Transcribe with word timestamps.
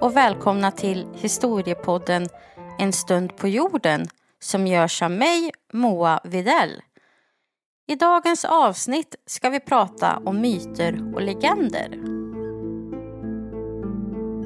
och 0.00 0.16
välkomna 0.16 0.70
till 0.70 1.06
historiepodden 1.14 2.28
En 2.78 2.92
stund 2.92 3.36
på 3.36 3.48
jorden 3.48 4.06
som 4.42 4.66
görs 4.66 5.02
av 5.02 5.10
mig, 5.10 5.50
Moa 5.72 6.20
Videll. 6.24 6.82
I 7.86 7.94
dagens 7.94 8.44
avsnitt 8.44 9.14
ska 9.26 9.50
vi 9.50 9.60
prata 9.60 10.22
om 10.24 10.40
myter 10.40 11.14
och 11.14 11.22
legender. 11.22 11.98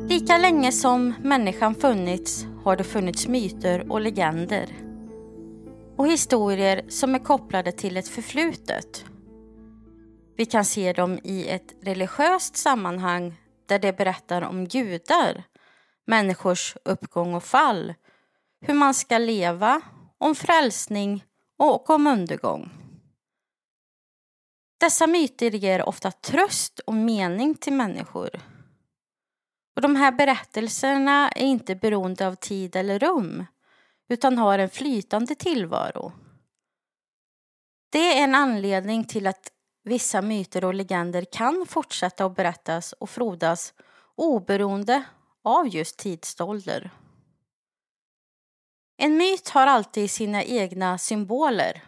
Lika 0.09 0.39
länge 0.39 0.73
som 0.73 1.15
människan 1.23 1.75
funnits 1.75 2.47
har 2.65 2.77
det 2.77 2.85
funnits 2.85 3.29
myter 3.29 3.93
och 3.93 4.01
legender 4.01 4.69
och 5.97 6.09
historier 6.09 6.83
som 6.89 7.15
är 7.15 7.19
kopplade 7.19 7.73
till 7.73 7.97
ett 7.97 8.09
förflutet. 8.09 9.05
Vi 10.37 10.47
kan 10.47 10.65
se 10.65 10.93
dem 10.93 11.19
i 11.25 11.49
ett 11.49 11.75
religiöst 11.83 12.57
sammanhang 12.57 13.35
där 13.69 13.79
det 13.79 13.93
berättar 13.97 14.43
om 14.43 14.69
gudar, 14.69 15.45
människors 16.07 16.77
uppgång 16.85 17.35
och 17.35 17.45
fall, 17.45 17.95
hur 18.61 18.75
man 18.75 18.95
ska 18.95 19.19
leva, 19.19 19.81
om 20.19 20.35
frälsning 20.35 21.25
och 21.59 21.91
om 21.91 22.07
undergång. 22.07 22.71
Dessa 24.81 25.07
myter 25.07 25.51
ger 25.51 25.89
ofta 25.89 26.11
tröst 26.11 26.79
och 26.79 26.95
mening 26.95 27.55
till 27.55 27.73
människor. 27.73 28.31
Och 29.77 29.83
De 29.83 29.97
här 29.97 30.13
berättelserna 30.13 31.29
är 31.29 31.47
inte 31.47 31.75
beroende 31.75 32.27
av 32.27 32.35
tid 32.35 32.77
eller 32.77 32.99
rum 32.99 33.45
utan 34.09 34.39
har 34.39 34.59
en 34.59 34.71
flytande 34.71 35.35
tillvaro. 35.35 36.13
Det 37.91 38.19
är 38.19 38.25
en 38.25 38.35
anledning 38.35 39.05
till 39.05 39.27
att 39.27 39.51
vissa 39.85 40.23
myter 40.23 40.65
och 40.65 40.75
legender 40.75 41.25
kan 41.33 41.67
fortsätta 41.69 42.25
att 42.25 42.37
berättas 42.37 42.93
och 42.93 43.11
frodas 43.11 43.75
oberoende 44.15 45.05
av 45.43 45.69
just 45.69 45.97
tidsålder. 45.97 46.91
En 48.97 49.17
myt 49.17 49.49
har 49.49 49.67
alltid 49.67 50.11
sina 50.11 50.45
egna 50.45 50.99
symboler, 50.99 51.83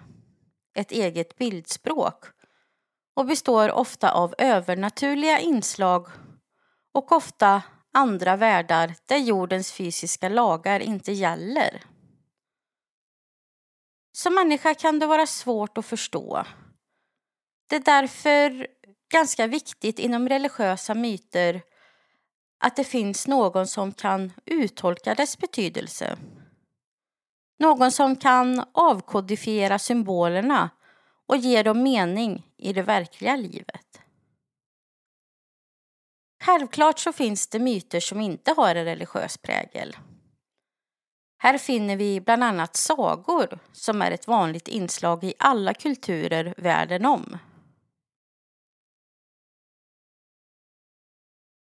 ett 0.75 0.93
eget 0.93 1.37
bildspråk 1.39 2.25
och 3.15 3.27
består 3.27 3.71
ofta 3.71 4.13
av 4.13 4.35
övernaturliga 4.39 5.41
inslag 5.41 6.07
och 6.93 7.13
ofta 7.13 7.63
andra 7.93 8.37
världar 8.37 8.95
där 9.07 9.17
jordens 9.17 9.73
fysiska 9.73 10.29
lagar 10.29 10.81
inte 10.81 11.13
gäller. 11.13 11.83
Som 14.13 14.35
människa 14.35 14.75
kan 14.75 14.99
det 14.99 15.07
vara 15.07 15.27
svårt 15.27 15.79
att 15.79 15.87
förstå. 15.87 16.47
Det 17.69 17.77
är 17.77 17.81
därför 17.81 18.67
ganska 19.13 19.47
viktigt 19.47 19.99
inom 19.99 20.29
religiösa 20.29 20.95
myter 20.95 21.63
att 22.59 22.77
det 22.77 22.85
finns 22.85 23.27
någon 23.27 23.67
som 23.67 23.93
kan 23.93 24.33
uttolka 24.45 25.15
dess 25.15 25.39
betydelse. 25.39 26.19
Någon 27.59 27.93
som 27.93 28.17
kan 28.17 28.65
avkodifiera 28.73 29.79
symbolerna 29.79 30.71
och 31.27 31.37
ge 31.37 31.63
dem 31.63 31.83
mening 31.83 32.47
i 32.57 32.73
det 32.73 32.83
verkliga 32.83 33.37
livet. 33.37 34.01
Självklart 36.45 36.99
så 36.99 37.13
finns 37.13 37.49
det 37.49 37.59
myter 37.59 38.01
som 38.01 38.21
inte 38.21 38.55
har 38.57 38.75
en 38.75 38.85
religiös 38.85 39.39
prägel. 39.39 39.97
Här 41.39 41.59
finner 41.59 41.97
vi 41.97 42.21
bland 42.21 42.45
annat 42.45 42.77
sagor 42.77 43.59
som 43.73 44.03
är 44.03 44.11
ett 44.11 44.27
vanligt 44.27 44.69
inslag 44.69 45.25
i 45.25 45.35
alla 45.39 45.75
kulturer 45.75 46.55
världen 46.57 47.07
om. 47.07 47.39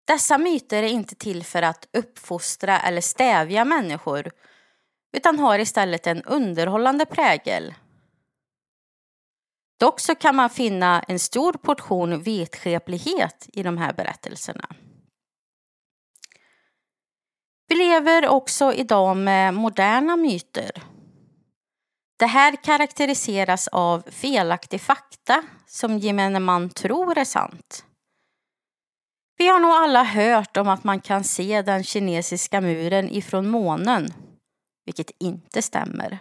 Dessa 0.06 0.38
myter 0.38 0.84
är 0.84 0.88
inte 0.88 1.16
till 1.16 1.44
för 1.44 1.62
att 1.62 1.88
uppfostra 1.94 2.80
eller 2.80 3.02
stävja 3.02 3.66
människor 3.66 4.32
utan 5.18 5.40
har 5.40 5.60
istället 5.60 6.08
en 6.08 6.24
underhållande 6.24 7.06
prägel. 7.06 7.74
Dock 9.80 10.00
så 10.00 10.16
kan 10.16 10.36
man 10.36 10.50
finna 10.50 11.02
en 11.02 11.20
stor 11.20 11.54
portion 11.54 12.24
vetskeplighet 12.24 13.50
i 13.54 13.64
de 13.64 13.78
här 13.78 13.94
berättelserna. 13.94 14.70
Vi 17.68 17.76
lever 17.76 18.28
också 18.28 18.74
idag 18.74 19.18
med 19.18 19.54
moderna 19.54 20.16
myter. 20.16 20.72
Det 22.20 22.26
här 22.26 22.64
karaktäriseras 22.64 23.68
av 23.68 24.04
felaktig 24.12 24.82
fakta 24.82 25.44
som 25.68 25.98
gemene 25.98 26.40
man 26.40 26.70
tror 26.70 27.18
är 27.18 27.26
sant. 27.26 27.86
Vi 29.38 29.48
har 29.48 29.60
nog 29.60 29.72
alla 29.72 30.04
hört 30.04 30.58
om 30.58 30.68
att 30.68 30.84
man 30.84 31.02
kan 31.02 31.24
se 31.24 31.62
den 31.62 31.84
kinesiska 31.84 32.62
muren 32.62 33.10
ifrån 33.10 33.50
månen, 33.50 34.14
vilket 34.86 35.12
inte 35.20 35.62
stämmer. 35.62 36.20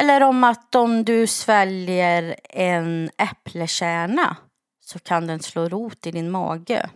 Eller 0.00 0.22
om 0.22 0.44
att 0.44 0.74
om 0.74 1.04
du 1.04 1.26
sväljer 1.26 2.36
en 2.50 3.10
äpplekärna 3.18 4.36
så 4.80 4.98
kan 4.98 5.26
den 5.26 5.40
slå 5.40 5.68
rot 5.68 6.06
i 6.06 6.10
din 6.10 6.30
mage. 6.30 6.90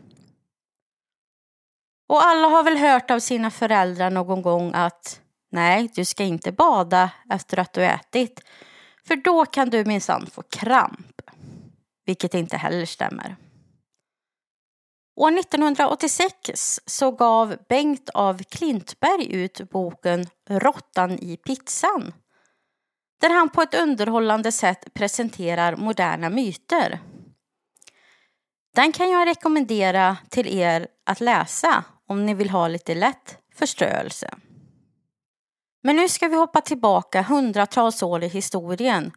Och 2.09 2.22
alla 2.27 2.49
har 2.49 2.65
väl 2.65 2.77
hört 2.77 3.11
av 3.11 3.19
sina 3.19 3.50
föräldrar 3.50 4.11
någon 4.11 4.43
gång 4.43 4.72
att 4.75 5.21
nej, 5.50 5.91
du 5.94 6.05
ska 6.05 6.25
inte 6.25 6.53
bada 6.53 7.11
efter 7.31 7.59
att 7.59 7.72
du 7.72 7.84
ätit, 7.84 8.41
för 9.06 9.17
då 9.17 9.44
kan 9.44 9.71
du 9.71 9.84
minsann 9.84 10.27
få 10.27 10.43
kramp. 10.43 11.22
Vilket 12.06 12.34
inte 12.34 12.56
heller 12.56 12.87
stämmer. 12.87 13.37
År 15.19 15.39
1986 15.39 16.81
så 16.87 17.11
gav 17.11 17.56
Bengt 17.69 18.11
av 18.11 18.43
Klintberg 18.43 19.33
ut 19.33 19.71
boken 19.71 20.27
Råttan 20.51 21.19
i 21.19 21.37
pizzan. 21.37 22.12
Där 23.21 23.31
han 23.31 23.49
på 23.49 23.62
ett 23.62 23.75
underhållande 23.75 24.53
sätt 24.53 24.95
presenterar 24.95 25.77
moderna 25.77 26.31
myter. 26.31 27.01
Den 28.75 28.93
kan 28.93 29.11
jag 29.11 29.29
rekommendera 29.29 30.17
till 30.31 30.59
er 30.59 30.89
att 31.06 31.21
läsa 31.21 31.85
om 32.06 32.27
ni 32.27 32.35
vill 32.35 32.50
ha 32.50 32.69
lite 32.69 32.95
lätt 32.95 33.39
förströelse. 33.55 34.35
Men 35.83 35.97
nu 35.97 36.09
ska 36.09 36.29
vi 36.29 36.37
hoppa 36.37 36.61
tillbaka 36.61 37.23
hundratals 37.23 38.03
år 38.03 38.25
i 38.25 38.29
historien 38.29 39.12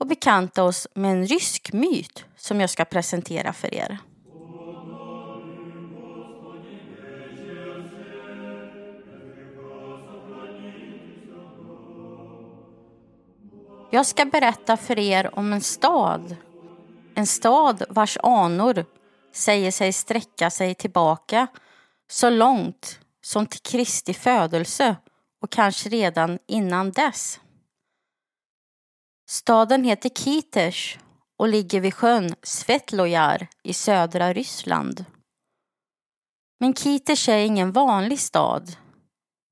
och 0.00 0.06
bekanta 0.06 0.64
oss 0.64 0.88
med 0.94 1.12
en 1.12 1.26
rysk 1.26 1.72
myt 1.72 2.24
som 2.36 2.60
jag 2.60 2.70
ska 2.70 2.84
presentera 2.84 3.52
för 3.52 3.74
er. 3.74 3.98
Jag 13.94 14.06
ska 14.06 14.24
berätta 14.24 14.76
för 14.76 14.98
er 14.98 15.38
om 15.38 15.52
en 15.52 15.60
stad. 15.60 16.36
En 17.14 17.26
stad 17.26 17.84
vars 17.88 18.18
anor 18.22 18.86
säger 19.32 19.70
sig 19.70 19.92
sträcka 19.92 20.50
sig 20.50 20.74
tillbaka 20.74 21.46
så 22.10 22.30
långt 22.30 23.00
som 23.20 23.46
till 23.46 23.60
Kristi 23.60 24.14
födelse 24.14 24.96
och 25.42 25.50
kanske 25.50 25.88
redan 25.88 26.38
innan 26.46 26.90
dess. 26.90 27.40
Staden 29.28 29.84
heter 29.84 30.08
Kiters 30.08 30.98
och 31.36 31.48
ligger 31.48 31.80
vid 31.80 31.94
sjön 31.94 32.34
Svetlojar 32.42 33.48
i 33.62 33.72
södra 33.72 34.32
Ryssland. 34.32 35.04
Men 36.60 36.74
Kiters 36.74 37.28
är 37.28 37.38
ingen 37.38 37.72
vanlig 37.72 38.20
stad. 38.20 38.76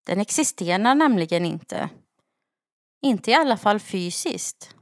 Den 0.06 0.20
existerar 0.20 0.94
nämligen 0.94 1.46
inte. 1.46 1.90
Inte 3.02 3.30
i 3.30 3.34
alla 3.34 3.56
fall 3.56 3.80
fysiskt. 3.80 4.74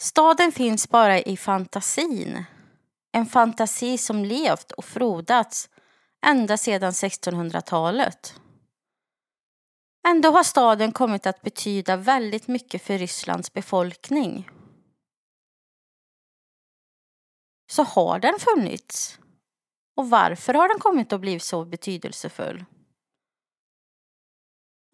Staden 0.00 0.52
finns 0.52 0.88
bara 0.88 1.20
i 1.20 1.36
fantasin. 1.36 2.44
En 3.12 3.26
fantasi 3.26 3.98
som 3.98 4.24
levt 4.24 4.72
och 4.72 4.84
frodats 4.84 5.70
ända 6.26 6.56
sedan 6.56 6.92
1600-talet. 6.92 8.40
Ändå 10.08 10.30
har 10.30 10.42
staden 10.42 10.92
kommit 10.92 11.26
att 11.26 11.42
betyda 11.42 11.96
väldigt 11.96 12.48
mycket 12.48 12.82
för 12.82 12.98
Rysslands 12.98 13.52
befolkning. 13.52 14.50
Så 17.70 17.82
har 17.82 18.18
den 18.18 18.38
funnits? 18.38 19.18
Och 19.96 20.10
varför 20.10 20.54
har 20.54 20.68
den 20.68 20.78
kommit 20.78 21.12
att 21.12 21.20
bli 21.20 21.40
så 21.40 21.64
betydelsefull? 21.64 22.64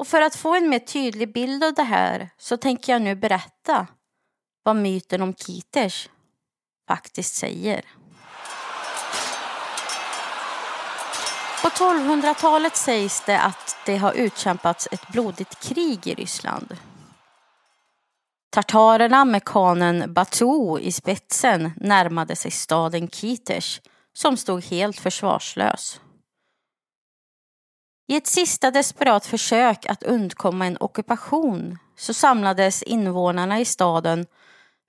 Och 0.02 0.08
för 0.08 0.20
att 0.20 0.37
få 0.37 0.54
en 0.54 0.69
mer 0.69 0.78
tydlig 0.78 1.32
bild 1.32 1.64
av 1.64 1.75
det 1.75 1.82
här 1.82 2.31
så 2.38 2.56
tänker 2.56 2.93
jag 2.93 3.02
nu 3.02 3.14
berätta 3.14 3.87
vad 4.62 4.76
myten 4.76 5.22
om 5.22 5.34
Kiters 5.34 6.08
faktiskt 6.88 7.34
säger. 7.34 7.84
På 11.62 11.69
1200-talet 11.69 12.76
sägs 12.76 13.22
det 13.26 13.40
att 13.40 13.76
det 13.87 13.96
har 13.96 14.12
utkämpats 14.12 14.88
ett 14.90 15.08
blodigt 15.08 15.62
krig 15.69 16.06
i 16.06 16.14
Ryssland. 16.14 16.76
Tartarerna 18.50 19.25
med 19.25 19.44
kanen 19.44 20.14
Batu 20.14 20.78
i 20.81 20.93
spetsen 20.93 21.70
närmade 21.76 22.37
sig 22.37 22.50
staden 22.50 23.08
Kiters 23.08 23.81
som 24.12 24.37
stod 24.37 24.64
helt 24.64 25.00
försvarslös. 25.00 26.00
I 28.06 28.16
ett 28.16 28.26
sista 28.26 28.70
desperat 28.70 29.26
försök 29.26 29.87
att 29.87 30.02
undkomma 30.02 30.66
en 30.66 30.76
ockupation 30.81 31.78
så 31.96 32.14
samlades 32.14 32.82
invånarna 32.82 33.60
i 33.60 33.64
staden 33.64 34.26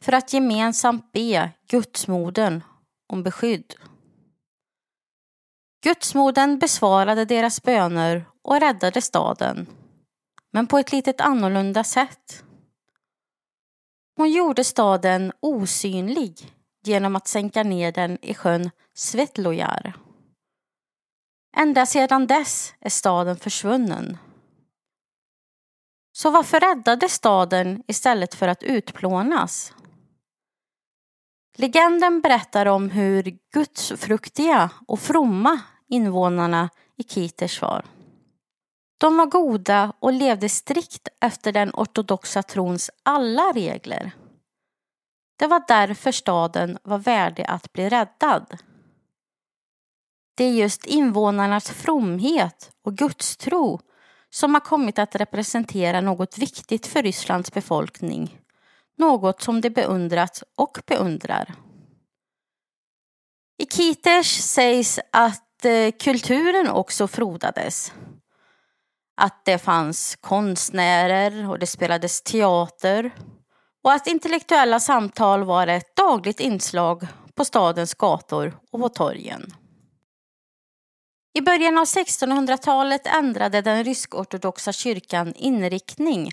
för 0.03 0.11
att 0.13 0.33
gemensamt 0.33 1.11
be 1.11 1.51
Gudsmodern 1.67 2.63
om 3.09 3.23
beskydd. 3.23 3.73
Gudsmodern 5.83 6.59
besvarade 6.59 7.25
deras 7.25 7.63
böner 7.63 8.25
och 8.41 8.59
räddade 8.59 9.01
staden, 9.01 9.67
men 10.51 10.67
på 10.67 10.77
ett 10.77 10.91
litet 10.91 11.21
annorlunda 11.21 11.83
sätt. 11.83 12.43
Hon 14.17 14.31
gjorde 14.31 14.63
staden 14.63 15.31
osynlig 15.39 16.53
genom 16.83 17.15
att 17.15 17.27
sänka 17.27 17.63
ner 17.63 17.91
den 17.91 18.17
i 18.21 18.33
sjön 18.33 18.71
Svetlojar. 18.93 20.02
Ända 21.55 21.85
sedan 21.85 22.27
dess 22.27 22.73
är 22.79 22.89
staden 22.89 23.37
försvunnen. 23.37 24.17
Så 26.11 26.29
varför 26.29 26.59
räddades 26.59 27.13
staden 27.13 27.83
istället 27.87 28.35
för 28.35 28.47
att 28.47 28.63
utplånas? 28.63 29.73
Legenden 31.57 32.21
berättar 32.21 32.65
om 32.65 32.89
hur 32.89 33.37
gudsfruktiga 33.53 34.69
och 34.87 34.99
fromma 34.99 35.59
invånarna 35.87 36.69
i 36.97 37.03
Kiters 37.03 37.61
var. 37.61 37.85
De 38.97 39.17
var 39.17 39.25
goda 39.25 39.93
och 39.99 40.13
levde 40.13 40.49
strikt 40.49 41.07
efter 41.21 41.51
den 41.51 41.71
ortodoxa 41.73 42.43
trons 42.43 42.91
alla 43.03 43.51
regler. 43.51 44.11
Det 45.39 45.47
var 45.47 45.63
därför 45.67 46.11
staden 46.11 46.77
var 46.83 46.97
värdig 46.97 47.45
att 47.47 47.73
bli 47.73 47.89
räddad. 47.89 48.57
Det 50.35 50.43
är 50.43 50.51
just 50.51 50.85
invånarnas 50.85 51.71
fromhet 51.71 52.71
och 52.85 52.97
gudstro 52.97 53.79
som 54.29 54.53
har 54.53 54.61
kommit 54.61 54.99
att 54.99 55.15
representera 55.15 56.01
något 56.01 56.37
viktigt 56.37 56.87
för 56.87 57.03
Rysslands 57.03 57.53
befolkning. 57.53 58.39
Något 58.97 59.41
som 59.41 59.61
de 59.61 59.69
beundrat 59.69 60.43
och 60.55 60.77
beundrar. 60.87 61.53
I 63.57 63.65
Kiters 63.65 64.37
sägs 64.37 64.99
att 65.11 65.65
eh, 65.65 65.91
kulturen 65.99 66.69
också 66.69 67.07
frodades. 67.07 67.93
Att 69.17 69.45
det 69.45 69.57
fanns 69.57 70.17
konstnärer 70.21 71.49
och 71.49 71.59
det 71.59 71.67
spelades 71.67 72.21
teater 72.21 73.11
och 73.83 73.91
att 73.91 74.07
intellektuella 74.07 74.79
samtal 74.79 75.43
var 75.43 75.67
ett 75.67 75.95
dagligt 75.95 76.39
inslag 76.39 77.07
på 77.35 77.45
stadens 77.45 77.93
gator 77.93 78.57
och 78.71 78.81
på 78.81 78.89
torgen. 78.89 79.53
I 81.35 81.41
början 81.41 81.77
av 81.77 81.85
1600-talet 81.85 83.07
ändrade 83.07 83.61
den 83.61 83.83
rysk-ortodoxa 83.83 84.71
kyrkan 84.71 85.33
inriktning 85.35 86.31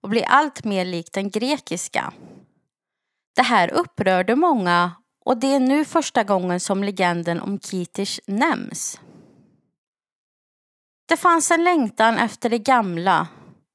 och 0.00 0.08
blev 0.08 0.24
allt 0.26 0.64
mer 0.64 0.84
lik 0.84 1.12
den 1.12 1.30
grekiska. 1.30 2.12
Det 3.36 3.42
här 3.42 3.70
upprörde 3.72 4.36
många 4.36 4.92
och 5.24 5.36
det 5.36 5.54
är 5.54 5.60
nu 5.60 5.84
första 5.84 6.24
gången 6.24 6.60
som 6.60 6.84
legenden 6.84 7.40
om 7.40 7.60
Kitish 7.60 8.20
nämns. 8.26 9.00
Det 11.08 11.16
fanns 11.16 11.50
en 11.50 11.64
längtan 11.64 12.18
efter 12.18 12.50
det 12.50 12.58
gamla, 12.58 13.28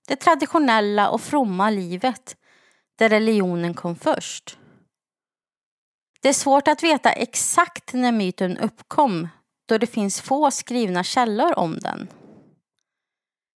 det 0.07 0.15
traditionella 0.15 1.09
och 1.09 1.21
fromma 1.21 1.69
livet 1.69 2.35
där 2.95 3.09
religionen 3.09 3.73
kom 3.73 3.95
först. 3.95 4.57
Det 6.21 6.29
är 6.29 6.33
svårt 6.33 6.67
att 6.67 6.83
veta 6.83 7.11
exakt 7.11 7.93
när 7.93 8.11
myten 8.11 8.57
uppkom 8.57 9.27
då 9.69 9.77
det 9.77 9.87
finns 9.87 10.21
få 10.21 10.51
skrivna 10.51 11.03
källor 11.03 11.59
om 11.59 11.79
den. 11.79 12.07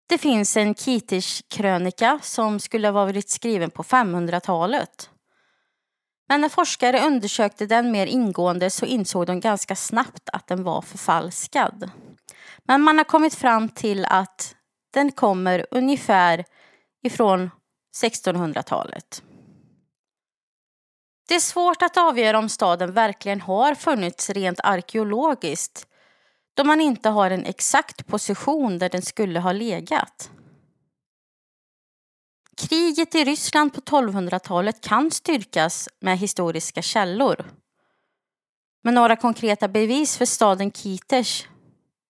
Det 0.09 0.17
finns 0.17 0.57
en 0.57 0.75
Kitish-krönika 0.75 2.19
som 2.21 2.59
skulle 2.59 2.87
ha 2.87 2.91
varit 2.91 3.29
skriven 3.29 3.69
på 3.69 3.83
500-talet. 3.83 5.09
Men 6.29 6.41
när 6.41 6.49
forskare 6.49 7.05
undersökte 7.05 7.65
den 7.65 7.91
mer 7.91 8.07
ingående 8.07 8.69
så 8.69 8.85
insåg 8.85 9.25
de 9.25 9.39
ganska 9.39 9.75
snabbt 9.75 10.29
att 10.33 10.47
den 10.47 10.63
var 10.63 10.81
förfalskad. 10.81 11.89
Men 12.63 12.81
man 12.81 12.97
har 12.97 13.05
kommit 13.05 13.35
fram 13.35 13.69
till 13.69 14.05
att 14.05 14.55
den 14.93 15.11
kommer 15.11 15.65
ungefär 15.71 16.45
ifrån 17.03 17.51
1600-talet. 18.03 19.23
Det 21.27 21.35
är 21.35 21.39
svårt 21.39 21.81
att 21.81 21.97
avgöra 21.97 22.39
om 22.39 22.49
staden 22.49 22.91
verkligen 22.91 23.41
har 23.41 23.75
funnits 23.75 24.29
rent 24.29 24.59
arkeologiskt 24.63 25.87
då 26.53 26.63
man 26.63 26.81
inte 26.81 27.09
har 27.09 27.31
en 27.31 27.45
exakt 27.45 28.07
position 28.07 28.79
där 28.79 28.89
den 28.89 29.01
skulle 29.01 29.39
ha 29.39 29.51
legat. 29.51 30.31
Kriget 32.57 33.15
i 33.15 33.23
Ryssland 33.23 33.73
på 33.73 33.81
1200-talet 33.81 34.81
kan 34.81 35.11
styrkas 35.11 35.89
med 35.99 36.17
historiska 36.17 36.81
källor. 36.81 37.45
Men 38.81 38.93
några 38.93 39.15
konkreta 39.15 39.67
bevis 39.67 40.17
för 40.17 40.25
staden 40.25 40.71
Kiters? 40.71 41.47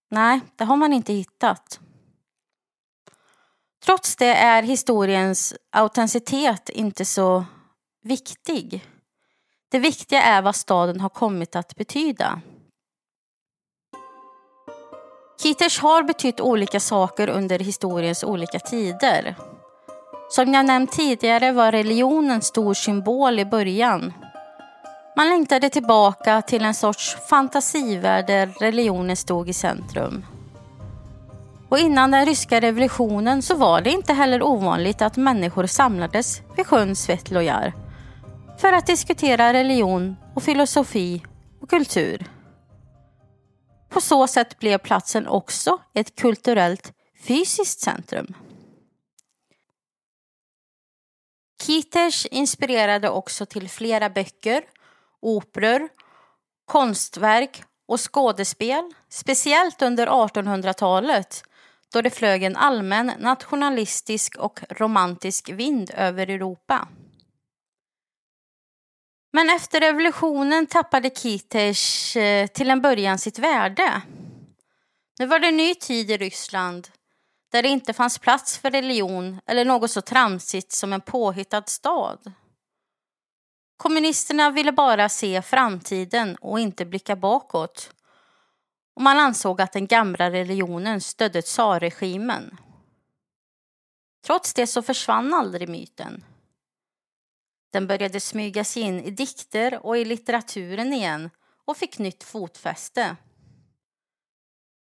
Nej, 0.10 0.42
det 0.56 0.64
har 0.64 0.76
man 0.76 0.94
inte 0.94 1.14
hittat. 1.14 1.80
Trots 3.86 4.16
det 4.16 4.34
är 4.34 4.64
historiens 4.64 5.54
autenticitet 5.72 6.70
inte 6.70 7.06
så 7.06 7.46
viktig. 8.02 8.86
Det 9.70 9.80
viktiga 9.80 10.22
är 10.22 10.42
vad 10.42 10.56
staden 10.56 11.00
har 11.00 11.10
kommit 11.10 11.56
att 11.56 11.76
betyda. 11.76 12.42
Kiters 15.44 15.80
har 15.80 16.04
betytt 16.04 16.42
olika 16.42 16.80
saker 16.80 17.30
under 17.30 17.60
historiens 17.60 18.24
olika 18.24 18.60
tider. 18.60 19.36
Som 20.30 20.54
jag 20.54 20.66
nämnt 20.66 20.92
tidigare 20.92 21.52
var 21.52 21.72
religion 21.72 22.32
en 22.32 22.42
stor 22.42 22.74
symbol 22.74 23.40
i 23.40 23.46
början. 23.46 24.14
Man 25.16 25.30
längtade 25.30 25.70
tillbaka 25.70 26.42
till 26.42 26.66
en 26.66 26.74
sorts 26.74 27.18
fantasivärld 27.30 28.28
där 28.28 28.48
religionen 28.60 29.16
stod 29.16 29.50
i 29.50 29.54
centrum. 29.54 30.26
Och 31.70 31.80
innan 31.80 32.12
den 32.12 32.26
ryska 32.26 32.60
revolutionen 32.60 33.42
så 33.42 33.56
var 33.56 33.82
det 33.82 33.90
inte 33.90 34.14
heller 34.14 34.44
ovanligt 34.44 35.02
att 35.02 35.18
människor 35.18 35.66
samlades 35.66 36.42
vid 36.58 36.68
sjön 36.68 36.96
Svetlojar 36.96 37.74
för 38.58 38.74
att 38.74 38.88
diskutera 38.88 39.54
religion 39.54 40.16
och 40.36 40.44
filosofi 40.44 41.24
och 41.62 41.70
kultur. 41.70 42.33
På 43.94 44.02
så 44.02 44.28
sätt 44.28 44.60
blev 44.60 44.78
platsen 44.78 45.28
också 45.28 45.80
ett 45.94 46.16
kulturellt 46.16 46.94
fysiskt 47.28 47.80
centrum. 47.80 48.34
Kiters 51.64 52.26
inspirerade 52.26 53.10
också 53.10 53.46
till 53.46 53.70
flera 53.70 54.10
böcker, 54.10 54.64
operor, 55.22 55.90
konstverk 56.66 57.64
och 57.88 58.14
skådespel, 58.14 58.94
speciellt 59.10 59.82
under 59.82 60.08
1800-talet 60.08 61.44
då 61.94 62.02
det 62.02 62.10
flög 62.10 62.44
en 62.44 62.56
allmän 62.56 63.12
nationalistisk 63.20 64.36
och 64.36 64.60
romantisk 64.70 65.50
vind 65.50 65.92
över 65.94 66.30
Europa. 66.30 66.88
Men 69.36 69.50
efter 69.50 69.80
revolutionen 69.80 70.68
tappade 70.68 71.10
Kiters 71.10 72.16
eh, 72.16 72.48
till 72.48 72.70
en 72.70 72.82
början 72.82 73.18
sitt 73.18 73.40
värde. 73.40 74.02
Nu 75.20 75.26
var 75.26 75.40
det 75.40 75.48
en 75.48 75.58
ny 75.58 75.76
tid 75.76 76.12
i 76.12 76.18
Ryssland 76.18 76.88
där 77.52 77.64
det 77.64 77.70
inte 77.70 77.94
fanns 77.94 78.20
plats 78.20 78.58
för 78.58 78.72
religion 78.72 79.40
eller 79.46 79.66
något 79.66 79.92
så 79.92 80.02
tramsigt 80.02 80.72
som 80.72 80.94
en 80.94 81.02
påhittad 81.02 81.64
stad. 81.68 82.34
Kommunisterna 83.78 84.50
ville 84.50 84.72
bara 84.72 85.10
se 85.10 85.42
framtiden 85.42 86.36
och 86.36 86.60
inte 86.60 86.86
blicka 86.86 87.16
bakåt. 87.16 87.92
Och 88.96 89.02
man 89.02 89.20
ansåg 89.20 89.62
att 89.62 89.74
den 89.74 89.88
gamla 89.88 90.32
religionen 90.32 91.02
stödde 91.02 91.42
tsarregimen. 91.42 92.58
Trots 94.26 94.54
det 94.54 94.68
så 94.68 94.82
försvann 94.82 95.34
aldrig 95.34 95.70
myten. 95.70 96.24
Den 97.74 97.88
började 97.88 98.20
smyga 98.20 98.64
sig 98.64 98.84
in 98.84 99.00
i 99.00 99.12
dikter 99.12 99.86
och 99.86 99.98
i 99.98 100.06
litteraturen 100.06 100.94
igen 100.94 101.30
och 101.66 101.78
fick 101.78 102.00
nytt 102.00 102.24
fotfäste. 102.24 103.16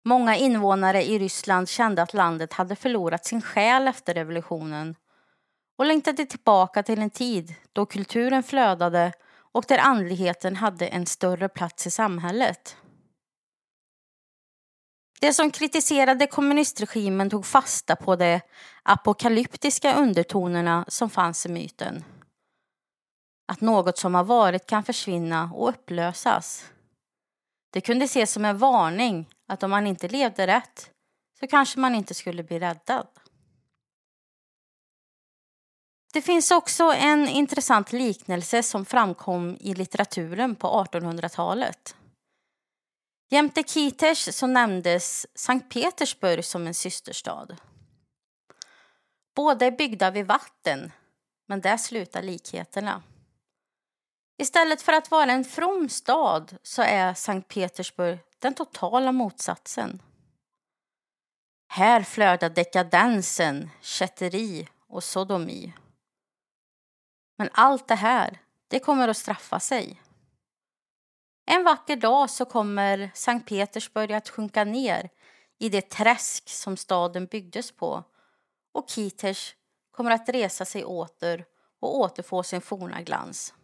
Många 0.05 0.37
invånare 0.37 1.03
i 1.05 1.19
Ryssland 1.19 1.69
kände 1.69 2.03
att 2.03 2.15
landet 2.15 2.53
hade 2.53 2.77
förlorat 2.77 3.25
sin 3.25 3.43
själ 3.43 3.89
efter 3.89 4.15
revolutionen 4.15 4.97
och 5.79 5.87
längtade 5.87 6.27
tillbaka 6.27 6.83
till 6.83 7.03
en 7.03 7.11
tid 7.11 7.55
då 7.73 7.87
kulturen 7.87 8.43
flödade 8.43 9.13
och 9.53 9.65
där 9.69 9.79
andligheten 9.79 10.57
hade 10.57 10.87
en 10.87 11.07
större 11.07 11.49
plats 11.49 11.87
i 11.87 11.91
samhället. 11.91 12.77
De 15.21 15.33
som 15.33 15.51
kritiserade 15.51 16.27
kommunistregimen 16.27 17.31
tog 17.31 17.47
fasta 17.47 17.97
på 17.97 18.17
de 18.17 18.41
apokalyptiska 18.83 19.95
undertonerna 19.95 20.85
som 20.89 21.11
fanns 21.11 21.47
i 21.47 21.49
myten 21.49 22.05
att 23.53 23.61
något 23.61 23.99
som 23.99 24.15
har 24.15 24.25
varit 24.25 24.67
kan 24.67 24.85
försvinna 24.85 25.51
och 25.55 25.69
upplösas. 25.69 26.65
Det 27.73 27.81
kunde 27.81 28.05
ses 28.05 28.33
som 28.33 28.45
en 28.45 28.59
varning 28.59 29.29
att 29.49 29.63
om 29.63 29.71
man 29.71 29.87
inte 29.87 30.09
levde 30.09 30.47
rätt 30.47 30.91
så 31.41 31.47
kanske 31.47 31.81
man 31.81 31.95
inte 31.95 32.15
skulle 32.15 32.43
bli 32.43 32.59
räddad. 32.59 33.07
Det 36.13 36.23
finns 36.23 36.51
också 36.51 36.85
en 36.85 37.29
intressant 37.29 37.93
liknelse 37.93 38.63
som 38.63 38.85
framkom 38.85 39.57
i 39.61 39.75
litteraturen 39.75 40.55
på 40.55 40.87
1800-talet. 40.93 41.97
Jämte 43.31 43.63
Kitesh 43.63 44.31
så 44.31 44.47
nämndes 44.47 45.27
Sankt 45.35 45.73
Petersburg 45.73 46.45
som 46.45 46.67
en 46.67 46.75
systerstad. 46.75 47.57
Båda 49.37 49.67
är 49.67 49.71
byggda 49.71 50.11
vid 50.11 50.27
vatten, 50.27 50.93
men 51.49 51.61
där 51.61 51.77
slutar 51.77 52.23
likheterna. 52.23 53.03
Istället 54.39 54.83
för 54.83 54.93
att 54.93 55.11
vara 55.11 55.33
en 55.33 55.45
from 55.45 55.89
stad 55.89 56.57
så 56.63 56.83
är 56.83 57.15
Sankt 57.15 57.49
Petersburg 57.49 58.19
den 58.39 58.55
totala 58.55 59.13
motsatsen. 59.13 60.03
Här 61.69 62.03
flödar 62.03 62.51
dekadensen, 62.51 63.71
kätteri 63.81 64.69
och 64.89 65.05
sodomi. 65.05 65.75
Men 67.39 67.49
allt 67.53 67.89
det 67.89 67.95
här, 67.95 68.39
det 68.69 68.79
kommer 68.79 69.09
att 69.09 69.17
straffa 69.17 69.61
sig. 69.61 70.01
En 71.47 71.65
vacker 71.65 71.97
dag 71.97 72.31
så 72.31 72.45
kommer 72.45 73.11
Sankt 73.15 73.49
Petersburg 73.49 74.13
att 74.13 74.29
sjunka 74.29 74.65
ner 74.65 75.11
i 75.59 75.69
det 75.69 75.91
träsk 75.91 76.49
som 76.49 76.77
staden 76.77 77.27
byggdes 77.27 77.73
på 77.73 78.05
och 78.73 78.91
Kiters 78.91 79.55
kommer 79.91 80.11
att 80.11 80.29
resa 80.29 80.65
sig 80.65 80.85
åter 80.85 81.45
och 81.81 81.99
återfå 81.99 82.43
sin 82.43 82.61
forna 82.61 83.03
glans. 83.03 83.55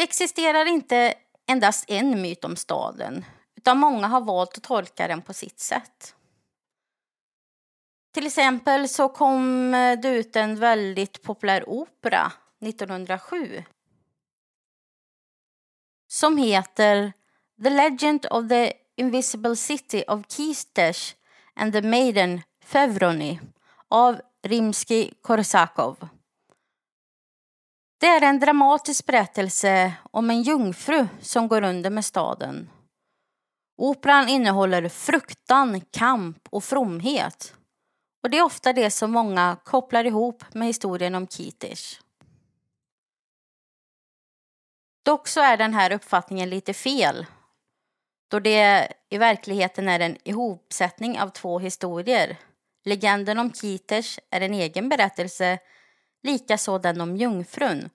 Det 0.00 0.04
existerar 0.04 0.66
inte 0.66 1.14
endast 1.46 1.90
en 1.90 2.22
myt 2.22 2.44
om 2.44 2.56
staden 2.56 3.24
utan 3.56 3.78
många 3.78 4.06
har 4.06 4.20
valt 4.20 4.56
att 4.56 4.62
tolka 4.62 5.08
den 5.08 5.22
på 5.22 5.32
sitt 5.32 5.60
sätt. 5.60 6.14
Till 8.14 8.26
exempel 8.26 8.88
så 8.88 9.08
kom 9.08 9.70
det 10.02 10.08
ut 10.08 10.36
en 10.36 10.56
väldigt 10.56 11.22
populär 11.22 11.68
opera 11.68 12.32
1907 12.60 13.64
som 16.08 16.36
heter 16.36 17.12
The 17.62 17.70
Legend 17.70 18.26
of 18.30 18.48
the 18.48 18.72
Invisible 18.96 19.56
City 19.56 20.04
of 20.08 20.26
Kistesh 20.28 21.14
and 21.54 21.72
the 21.72 21.82
Maiden 21.82 22.42
Fevroni 22.64 23.40
av 23.88 24.20
Rimsky-Korsakov. 24.42 26.08
Det 28.00 28.06
är 28.06 28.22
en 28.22 28.40
dramatisk 28.40 29.06
berättelse 29.06 29.92
om 30.10 30.30
en 30.30 30.42
jungfru 30.42 31.08
som 31.20 31.48
går 31.48 31.62
under 31.62 31.90
med 31.90 32.04
staden. 32.04 32.70
Operan 33.76 34.28
innehåller 34.28 34.88
fruktan, 34.88 35.80
kamp 35.80 36.48
och 36.50 36.64
fromhet. 36.64 37.54
Och 38.22 38.30
det 38.30 38.38
är 38.38 38.42
ofta 38.42 38.72
det 38.72 38.90
som 38.90 39.10
många 39.10 39.56
kopplar 39.64 40.04
ihop 40.04 40.44
med 40.54 40.66
historien 40.66 41.14
om 41.14 41.26
Kitish. 41.26 42.00
Dock 45.04 45.28
så 45.28 45.40
är 45.40 45.56
den 45.56 45.74
här 45.74 45.92
uppfattningen 45.92 46.50
lite 46.50 46.74
fel 46.74 47.26
då 48.30 48.40
det 48.40 48.92
i 49.08 49.18
verkligheten 49.18 49.88
är 49.88 50.00
en 50.00 50.16
ihopsättning 50.28 51.20
av 51.20 51.28
två 51.28 51.58
historier. 51.58 52.36
Legenden 52.84 53.38
om 53.38 53.52
Kitish 53.52 54.18
är 54.30 54.40
en 54.40 54.54
egen 54.54 54.88
berättelse, 54.88 55.58
likaså 56.22 56.78
den 56.78 57.00
om 57.00 57.16
jungfrun. 57.16 57.90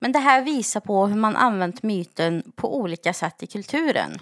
Men 0.00 0.12
det 0.12 0.18
här 0.18 0.42
visar 0.42 0.80
på 0.80 1.06
hur 1.06 1.16
man 1.16 1.36
använt 1.36 1.82
myten 1.82 2.52
på 2.56 2.76
olika 2.76 3.12
sätt 3.12 3.42
i 3.42 3.46
kulturen. 3.46 4.18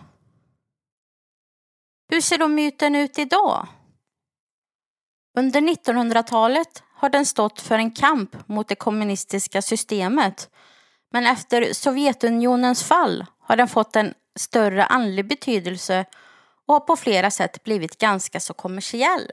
Hur 2.08 2.20
ser 2.20 2.38
då 2.38 2.48
myten 2.48 2.96
ut 2.96 3.18
idag? 3.18 3.66
Under 5.38 5.60
1900-talet 5.60 6.82
har 6.94 7.08
den 7.08 7.26
stått 7.26 7.60
för 7.60 7.78
en 7.78 7.90
kamp 7.90 8.48
mot 8.48 8.68
det 8.68 8.74
kommunistiska 8.74 9.62
systemet 9.62 10.50
men 11.14 11.26
efter 11.26 11.72
Sovjetunionens 11.72 12.82
fall 12.82 13.26
har 13.40 13.56
den 13.56 13.68
fått 13.68 13.96
en 13.96 14.14
större 14.36 14.84
andlig 14.84 15.28
betydelse 15.28 16.04
och 16.66 16.74
har 16.74 16.80
på 16.80 16.96
flera 16.96 17.30
sätt 17.30 17.64
blivit 17.64 17.98
ganska 17.98 18.40
så 18.40 18.54
kommersiell. 18.54 19.30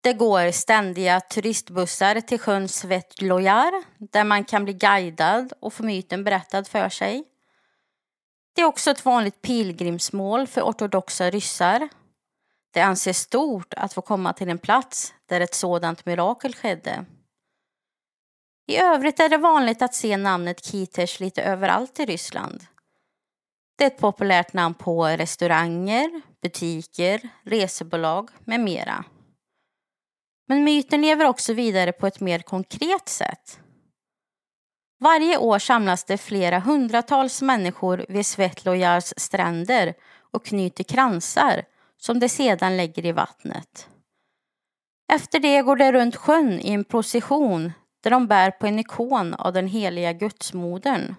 Det 0.00 0.12
går 0.12 0.50
ständiga 0.50 1.20
turistbussar 1.20 2.20
till 2.20 2.38
sjön 2.38 2.68
Svetlojar 2.68 3.84
där 3.98 4.24
man 4.24 4.44
kan 4.44 4.64
bli 4.64 4.72
guidad 4.72 5.52
och 5.60 5.72
få 5.72 5.82
myten 5.82 6.24
berättad 6.24 6.64
för 6.64 6.88
sig. 6.88 7.24
Det 8.54 8.60
är 8.60 8.66
också 8.66 8.90
ett 8.90 9.04
vanligt 9.04 9.42
pilgrimsmål 9.42 10.46
för 10.46 10.60
ortodoxa 10.62 11.30
ryssar. 11.30 11.88
Det 12.70 12.80
anses 12.80 13.18
stort 13.18 13.74
att 13.74 13.92
få 13.92 14.02
komma 14.02 14.32
till 14.32 14.48
en 14.48 14.58
plats 14.58 15.14
där 15.26 15.40
ett 15.40 15.54
sådant 15.54 16.06
mirakel 16.06 16.54
skedde. 16.54 17.04
I 18.66 18.76
övrigt 18.76 19.20
är 19.20 19.28
det 19.28 19.38
vanligt 19.38 19.82
att 19.82 19.94
se 19.94 20.16
namnet 20.16 20.64
Kitesh 20.64 21.20
lite 21.20 21.42
överallt 21.42 22.00
i 22.00 22.04
Ryssland. 22.04 22.66
Det 23.76 23.84
är 23.84 23.86
ett 23.86 23.98
populärt 23.98 24.52
namn 24.52 24.74
på 24.74 25.06
restauranger, 25.06 26.22
butiker, 26.42 27.28
resebolag 27.42 28.30
med 28.44 28.60
mera. 28.60 29.04
Men 30.48 30.64
myten 30.64 31.00
lever 31.00 31.24
också 31.24 31.52
vidare 31.52 31.92
på 31.92 32.06
ett 32.06 32.20
mer 32.20 32.38
konkret 32.38 33.08
sätt. 33.08 33.60
Varje 35.00 35.38
år 35.38 35.58
samlas 35.58 36.04
det 36.04 36.18
flera 36.18 36.58
hundratals 36.58 37.42
människor 37.42 38.06
vid 38.08 38.26
Svetlojars 38.26 39.14
stränder 39.16 39.94
och 40.30 40.44
knyter 40.44 40.84
kransar 40.84 41.64
som 41.96 42.20
de 42.20 42.28
sedan 42.28 42.76
lägger 42.76 43.06
i 43.06 43.12
vattnet. 43.12 43.88
Efter 45.12 45.40
det 45.40 45.62
går 45.62 45.76
de 45.76 45.92
runt 45.92 46.16
sjön 46.16 46.60
i 46.60 46.70
en 46.70 46.84
procession 46.84 47.72
där 48.02 48.10
de 48.10 48.26
bär 48.26 48.50
på 48.50 48.66
en 48.66 48.78
ikon 48.78 49.34
av 49.34 49.52
den 49.52 49.66
heliga 49.66 50.12
gudsmodern. 50.12 51.14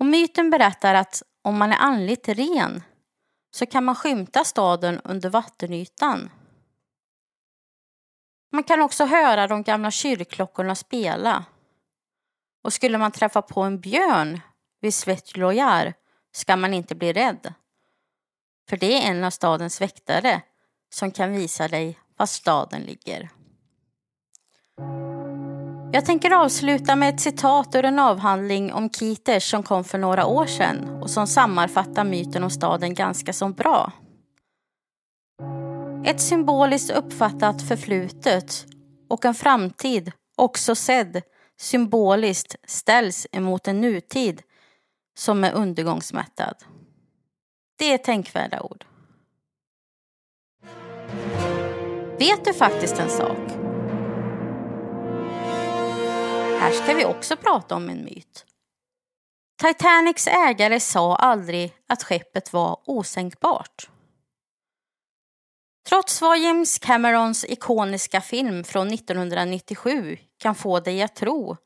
Och 0.00 0.06
myten 0.06 0.50
berättar 0.50 0.94
att 0.94 1.22
om 1.42 1.58
man 1.58 1.72
är 1.72 1.78
andligt 1.78 2.28
ren 2.28 2.82
så 3.54 3.66
kan 3.66 3.84
man 3.84 3.94
skymta 3.94 4.44
staden 4.44 5.00
under 5.04 5.30
vattenytan. 5.30 6.30
Man 8.52 8.64
kan 8.64 8.82
också 8.82 9.04
höra 9.04 9.46
de 9.46 9.62
gamla 9.62 9.90
kyrkklockorna 9.90 10.74
spela. 10.74 11.44
Och 12.64 12.72
skulle 12.72 12.98
man 12.98 13.12
träffa 13.12 13.42
på 13.42 13.62
en 13.62 13.80
björn 13.80 14.40
vid 14.80 14.94
Svetlojar 14.94 15.94
ska 16.32 16.56
man 16.56 16.74
inte 16.74 16.94
bli 16.94 17.12
rädd. 17.12 17.54
För 18.68 18.76
det 18.76 18.94
är 18.94 19.10
en 19.10 19.24
av 19.24 19.30
stadens 19.30 19.80
väktare 19.80 20.42
som 20.90 21.10
kan 21.10 21.32
visa 21.32 21.68
dig 21.68 21.98
var 22.16 22.26
staden 22.26 22.82
ligger. 22.82 23.28
Jag 25.92 26.04
tänker 26.04 26.30
avsluta 26.30 26.96
med 26.96 27.14
ett 27.14 27.20
citat 27.20 27.74
ur 27.74 27.84
en 27.84 27.98
avhandling 27.98 28.72
om 28.72 28.90
Kiters 28.90 29.50
som 29.50 29.62
kom 29.62 29.84
för 29.84 29.98
några 29.98 30.26
år 30.26 30.46
sedan 30.46 31.02
och 31.02 31.10
som 31.10 31.26
sammanfattar 31.26 32.04
myten 32.04 32.44
om 32.44 32.50
staden 32.50 32.94
ganska 32.94 33.32
så 33.32 33.48
bra. 33.48 33.92
Ett 36.04 36.20
symboliskt 36.20 36.90
uppfattat 36.90 37.68
förflutet 37.68 38.66
och 39.08 39.24
en 39.24 39.34
framtid, 39.34 40.12
också 40.36 40.74
sedd 40.74 41.22
symboliskt, 41.60 42.56
ställs 42.66 43.26
emot 43.32 43.68
en 43.68 43.80
nutid 43.80 44.42
som 45.18 45.44
är 45.44 45.52
undergångsmättad. 45.52 46.54
Det 47.78 47.92
är 47.92 47.98
tänkvärda 47.98 48.62
ord. 48.62 48.84
Vet 52.18 52.44
du 52.44 52.54
faktiskt 52.54 52.98
en 52.98 53.10
sak? 53.10 53.38
Här 56.60 56.70
ska 56.70 56.94
vi 56.94 57.04
också 57.04 57.36
prata 57.36 57.74
om 57.74 57.88
en 57.88 58.04
myt. 58.04 58.46
Titanics 59.62 60.26
ägare 60.26 60.80
sa 60.80 61.16
aldrig 61.16 61.74
att 61.88 62.02
skeppet 62.02 62.52
var 62.52 62.78
osänkbart. 62.86 63.91
Trots 65.88 66.20
vad 66.20 66.38
James 66.38 66.78
Camerons 66.78 67.44
ikoniska 67.44 68.20
film 68.20 68.64
från 68.64 68.88
1997 68.88 70.18
kan 70.38 70.54
få 70.54 70.80
dig 70.80 71.02
att 71.02 71.14
tro 71.14 71.56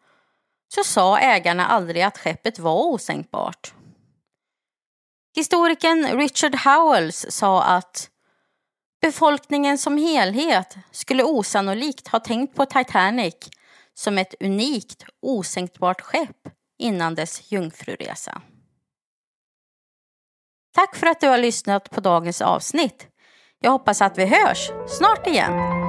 så 0.74 0.84
sa 0.84 1.18
ägarna 1.18 1.66
aldrig 1.66 2.02
att 2.02 2.18
skeppet 2.18 2.58
var 2.58 2.86
osänkbart. 2.86 3.74
Historikern 5.36 6.18
Richard 6.18 6.54
Howells 6.54 7.26
sa 7.28 7.62
att 7.62 8.10
befolkningen 9.00 9.78
som 9.78 9.98
helhet 9.98 10.76
skulle 10.90 11.24
osannolikt 11.24 12.08
ha 12.08 12.20
tänkt 12.20 12.56
på 12.56 12.66
Titanic 12.66 13.34
som 13.94 14.18
ett 14.18 14.34
unikt 14.40 15.04
osänkbart 15.22 16.00
skepp 16.00 16.48
innan 16.78 17.14
dess 17.14 17.52
jungfruresa. 17.52 18.42
Tack 20.74 20.96
för 20.96 21.06
att 21.06 21.20
du 21.20 21.28
har 21.28 21.38
lyssnat 21.38 21.90
på 21.90 22.00
dagens 22.00 22.42
avsnitt. 22.42 23.08
Jag 23.60 23.70
hoppas 23.70 24.02
att 24.02 24.18
vi 24.18 24.26
hörs 24.26 24.70
snart 24.86 25.26
igen. 25.26 25.85